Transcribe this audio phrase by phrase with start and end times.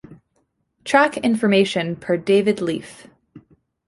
[0.83, 3.05] Track information per David Leaf.